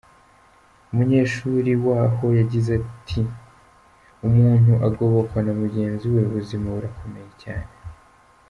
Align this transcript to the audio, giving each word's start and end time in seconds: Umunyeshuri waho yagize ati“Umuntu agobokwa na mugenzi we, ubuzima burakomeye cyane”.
Umunyeshuri 0.91 1.71
waho 1.87 2.25
yagize 2.39 2.69
ati“Umuntu 2.81 4.71
agobokwa 4.87 5.37
na 5.45 5.53
mugenzi 5.61 6.05
we, 6.13 6.19
ubuzima 6.29 6.65
burakomeye 6.75 7.29
cyane”. 7.43 7.71